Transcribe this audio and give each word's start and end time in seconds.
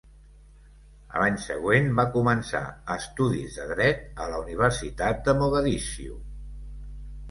A 1.17 1.21
l'any 1.23 1.37
següent, 1.43 1.91
va 1.99 2.07
començar 2.17 2.63
estudis 2.97 3.61
de 3.61 3.69
dret 3.75 4.05
a 4.27 4.31
la 4.35 4.43
Universitat 4.49 5.25
de 5.31 5.41
Mogadiscio. 5.45 6.23